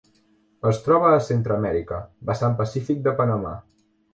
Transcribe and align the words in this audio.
Es 0.69 0.79
troba 0.85 1.11
a 1.17 1.19
Centreamèrica: 1.27 1.99
vessant 2.31 2.59
pacífic 2.63 3.07
de 3.09 3.17
Panamà. 3.21 3.57